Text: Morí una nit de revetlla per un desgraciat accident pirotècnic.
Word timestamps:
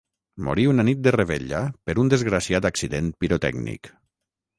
Morí 0.45 0.63
una 0.69 0.85
nit 0.85 1.03
de 1.07 1.11
revetlla 1.15 1.59
per 1.89 1.95
un 2.05 2.09
desgraciat 2.13 2.65
accident 2.71 3.11
pirotècnic. 3.25 3.93